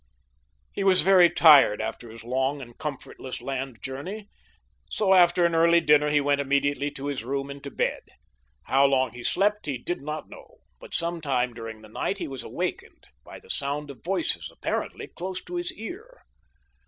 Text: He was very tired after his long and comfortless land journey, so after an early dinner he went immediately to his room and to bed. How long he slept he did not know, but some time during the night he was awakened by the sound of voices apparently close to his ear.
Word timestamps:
He 0.73 0.83
was 0.83 1.01
very 1.01 1.29
tired 1.29 1.79
after 1.79 2.09
his 2.09 2.23
long 2.23 2.59
and 2.59 2.75
comfortless 2.75 3.39
land 3.39 3.83
journey, 3.83 4.29
so 4.89 5.13
after 5.13 5.45
an 5.45 5.53
early 5.53 5.79
dinner 5.79 6.09
he 6.09 6.19
went 6.19 6.41
immediately 6.41 6.89
to 6.89 7.05
his 7.05 7.23
room 7.23 7.51
and 7.51 7.63
to 7.63 7.69
bed. 7.69 8.01
How 8.63 8.87
long 8.87 9.11
he 9.11 9.23
slept 9.23 9.67
he 9.67 9.77
did 9.77 10.01
not 10.01 10.27
know, 10.27 10.57
but 10.79 10.95
some 10.95 11.21
time 11.21 11.53
during 11.53 11.83
the 11.83 11.87
night 11.87 12.17
he 12.17 12.27
was 12.27 12.41
awakened 12.41 13.09
by 13.23 13.39
the 13.39 13.51
sound 13.51 13.91
of 13.91 14.03
voices 14.03 14.49
apparently 14.51 15.05
close 15.05 15.39
to 15.43 15.57
his 15.57 15.71
ear. 15.73 16.23